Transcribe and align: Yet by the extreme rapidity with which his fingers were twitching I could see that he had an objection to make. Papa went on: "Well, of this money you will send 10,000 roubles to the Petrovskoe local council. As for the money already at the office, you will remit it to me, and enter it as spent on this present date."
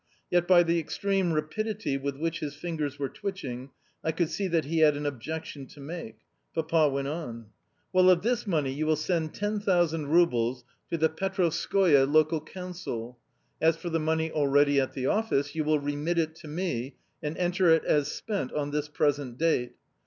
Yet 0.31 0.47
by 0.47 0.63
the 0.63 0.79
extreme 0.79 1.31
rapidity 1.31 1.95
with 1.95 2.17
which 2.17 2.39
his 2.39 2.55
fingers 2.55 2.97
were 2.97 3.07
twitching 3.07 3.69
I 4.03 4.11
could 4.11 4.31
see 4.31 4.47
that 4.47 4.65
he 4.65 4.79
had 4.79 4.97
an 4.97 5.05
objection 5.05 5.67
to 5.67 5.79
make. 5.79 6.15
Papa 6.55 6.89
went 6.89 7.07
on: 7.07 7.51
"Well, 7.93 8.09
of 8.09 8.23
this 8.23 8.47
money 8.47 8.73
you 8.73 8.87
will 8.87 8.95
send 8.95 9.35
10,000 9.35 10.07
roubles 10.07 10.63
to 10.89 10.97
the 10.97 11.07
Petrovskoe 11.07 12.03
local 12.11 12.41
council. 12.41 13.19
As 13.61 13.77
for 13.77 13.91
the 13.91 13.99
money 13.99 14.31
already 14.31 14.81
at 14.81 14.93
the 14.93 15.05
office, 15.05 15.53
you 15.53 15.63
will 15.63 15.77
remit 15.77 16.17
it 16.17 16.33
to 16.37 16.47
me, 16.47 16.95
and 17.21 17.37
enter 17.37 17.69
it 17.69 17.85
as 17.85 18.11
spent 18.11 18.51
on 18.53 18.71
this 18.71 18.87
present 18.87 19.37
date." 19.37 19.73